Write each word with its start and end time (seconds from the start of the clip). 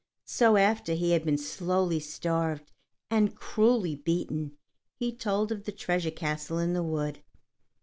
So, 0.25 0.57
after 0.57 0.95
he 0.95 1.11
had 1.11 1.23
been 1.23 1.37
slowly 1.37 1.99
starved 1.99 2.71
and 3.11 3.35
cruelly 3.35 3.93
beaten, 3.95 4.57
he 4.95 5.15
told 5.15 5.51
of 5.51 5.65
the 5.65 5.71
treasure 5.71 6.09
castle 6.09 6.57
in 6.57 6.73
the 6.73 6.81
wood. 6.81 7.21